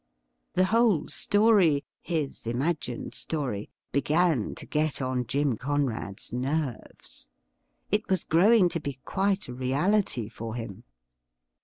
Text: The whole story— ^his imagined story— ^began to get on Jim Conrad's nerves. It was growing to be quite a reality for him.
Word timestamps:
The 0.55 0.65
whole 0.73 1.07
story— 1.09 1.85
^his 2.09 2.47
imagined 2.47 3.13
story— 3.13 3.69
^began 3.93 4.55
to 4.55 4.65
get 4.65 4.99
on 4.99 5.27
Jim 5.27 5.57
Conrad's 5.57 6.33
nerves. 6.33 7.29
It 7.91 8.09
was 8.09 8.23
growing 8.23 8.67
to 8.69 8.79
be 8.79 8.93
quite 9.05 9.47
a 9.47 9.53
reality 9.53 10.27
for 10.27 10.55
him. 10.55 10.85